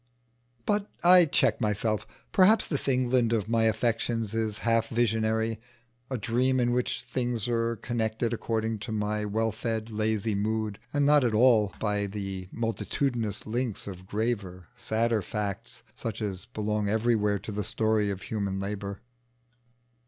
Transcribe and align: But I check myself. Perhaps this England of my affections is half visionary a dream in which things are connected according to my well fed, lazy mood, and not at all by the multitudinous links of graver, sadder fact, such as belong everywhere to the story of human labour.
But 0.65 0.89
I 1.03 1.25
check 1.25 1.61
myself. 1.61 2.07
Perhaps 2.31 2.67
this 2.67 2.87
England 2.87 3.31
of 3.33 3.47
my 3.47 3.65
affections 3.65 4.33
is 4.33 4.57
half 4.65 4.87
visionary 4.87 5.61
a 6.09 6.17
dream 6.17 6.59
in 6.59 6.71
which 6.71 7.03
things 7.03 7.47
are 7.47 7.75
connected 7.75 8.33
according 8.33 8.79
to 8.79 8.91
my 8.91 9.25
well 9.25 9.51
fed, 9.51 9.91
lazy 9.91 10.33
mood, 10.33 10.79
and 10.91 11.05
not 11.05 11.23
at 11.23 11.35
all 11.35 11.75
by 11.79 12.07
the 12.07 12.47
multitudinous 12.51 13.45
links 13.45 13.85
of 13.85 14.07
graver, 14.07 14.69
sadder 14.75 15.21
fact, 15.21 15.83
such 15.93 16.19
as 16.19 16.45
belong 16.45 16.89
everywhere 16.89 17.37
to 17.37 17.51
the 17.51 17.63
story 17.63 18.09
of 18.09 18.23
human 18.23 18.59
labour. 18.59 19.01